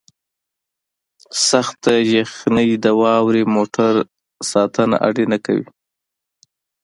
سخته 1.47 1.93
یخنۍ 2.15 2.69
د 2.83 2.85
واورې 3.01 3.43
موټر 3.55 3.93
ساتنه 4.51 4.95
اړینه 5.07 5.37
کوي 5.45 5.65